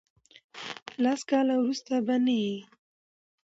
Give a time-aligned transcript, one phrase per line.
[1.03, 2.55] لس کاله ورسته به نه یی.